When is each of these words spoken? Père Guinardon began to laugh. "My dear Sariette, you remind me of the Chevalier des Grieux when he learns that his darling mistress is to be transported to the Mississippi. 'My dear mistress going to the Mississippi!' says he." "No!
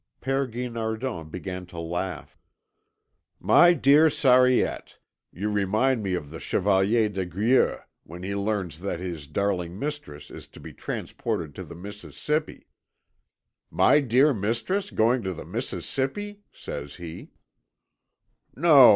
Père 0.19 0.51
Guinardon 0.51 1.29
began 1.29 1.67
to 1.67 1.79
laugh. 1.79 2.35
"My 3.39 3.71
dear 3.73 4.09
Sariette, 4.09 4.97
you 5.31 5.47
remind 5.51 6.01
me 6.01 6.15
of 6.15 6.31
the 6.31 6.39
Chevalier 6.39 7.07
des 7.07 7.27
Grieux 7.27 7.77
when 8.01 8.23
he 8.23 8.33
learns 8.33 8.79
that 8.79 8.99
his 8.99 9.27
darling 9.27 9.77
mistress 9.77 10.31
is 10.31 10.47
to 10.47 10.59
be 10.59 10.73
transported 10.73 11.53
to 11.53 11.63
the 11.63 11.75
Mississippi. 11.75 12.65
'My 13.69 13.99
dear 13.99 14.33
mistress 14.33 14.89
going 14.89 15.21
to 15.21 15.35
the 15.35 15.45
Mississippi!' 15.45 16.39
says 16.51 16.95
he." 16.95 17.29
"No! 18.55 18.89